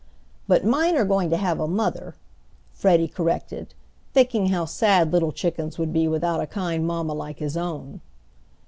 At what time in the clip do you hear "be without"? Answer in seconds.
5.93-6.41